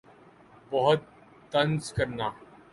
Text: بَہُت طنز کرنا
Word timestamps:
بَہُت 0.71 1.01
طنز 1.51 1.93
کرنا 1.95 2.27